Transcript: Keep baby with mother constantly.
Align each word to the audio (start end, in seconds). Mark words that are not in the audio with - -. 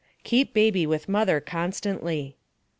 Keep 0.23 0.55
baby 0.55 0.87
with 0.87 1.07
mother 1.07 1.39
constantly. 1.39 2.35